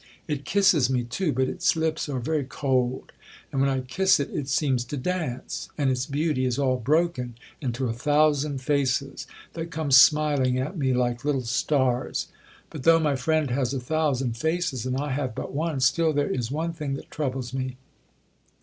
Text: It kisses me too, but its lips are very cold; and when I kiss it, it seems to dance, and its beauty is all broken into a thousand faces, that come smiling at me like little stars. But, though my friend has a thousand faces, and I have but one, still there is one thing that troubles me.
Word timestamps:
It 0.27 0.45
kisses 0.45 0.89
me 0.89 1.03
too, 1.03 1.31
but 1.31 1.47
its 1.47 1.75
lips 1.75 2.09
are 2.09 2.19
very 2.19 2.43
cold; 2.43 3.11
and 3.51 3.61
when 3.61 3.69
I 3.69 3.81
kiss 3.81 4.19
it, 4.19 4.31
it 4.31 4.47
seems 4.47 4.83
to 4.85 4.97
dance, 4.97 5.69
and 5.77 5.91
its 5.91 6.07
beauty 6.07 6.43
is 6.43 6.57
all 6.57 6.77
broken 6.77 7.35
into 7.61 7.85
a 7.87 7.93
thousand 7.93 8.63
faces, 8.63 9.27
that 9.53 9.69
come 9.69 9.91
smiling 9.91 10.57
at 10.57 10.75
me 10.75 10.91
like 10.95 11.23
little 11.23 11.43
stars. 11.45 12.29
But, 12.71 12.81
though 12.81 12.99
my 12.99 13.15
friend 13.15 13.51
has 13.51 13.75
a 13.75 13.79
thousand 13.79 14.37
faces, 14.37 14.87
and 14.87 14.97
I 14.97 15.11
have 15.11 15.35
but 15.35 15.53
one, 15.53 15.79
still 15.81 16.13
there 16.13 16.31
is 16.31 16.49
one 16.49 16.73
thing 16.73 16.95
that 16.95 17.11
troubles 17.11 17.53
me. 17.53 17.77